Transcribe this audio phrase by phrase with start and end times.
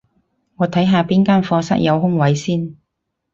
[0.55, 2.75] 我睇下邊間課室有空位先